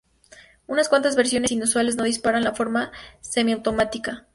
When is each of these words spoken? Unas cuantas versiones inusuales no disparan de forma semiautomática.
Unas 0.65 0.89
cuantas 0.89 1.15
versiones 1.15 1.51
inusuales 1.51 1.95
no 1.95 2.03
disparan 2.05 2.41
de 2.41 2.53
forma 2.55 2.91
semiautomática. 3.19 4.25